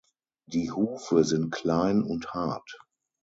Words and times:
Die 0.47 0.71
Hufe 0.71 1.23
sind 1.23 1.51
klein 1.51 2.01
und 2.01 2.33
hart. 2.33 2.79